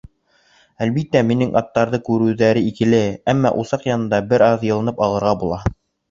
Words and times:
Әлбиттә, 0.83 1.19
минең 1.31 1.51
аттарҙы 1.59 1.99
күреүҙәре 2.07 2.63
икеле, 2.69 3.01
әммә 3.33 3.51
усаҡ 3.65 3.85
янында 3.89 4.21
бер 4.31 4.45
аҙ 4.47 4.65
йылынып 4.69 5.05
алырға 5.09 5.35
була. 5.45 5.61